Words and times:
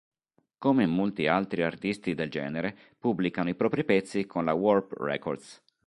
Come 0.57 0.87
molti 0.87 1.27
altri 1.27 1.61
artisti 1.61 2.15
del 2.15 2.31
genere 2.31 2.75
pubblicano 2.97 3.49
i 3.49 3.53
propri 3.55 3.83
pezzi 3.85 4.25
con 4.25 4.43
la 4.45 4.53
Warp 4.53 4.93
Records. 4.93 5.63